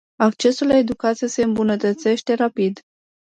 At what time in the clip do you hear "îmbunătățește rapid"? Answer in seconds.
1.43-2.79